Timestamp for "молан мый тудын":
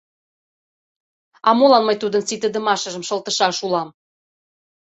1.57-2.21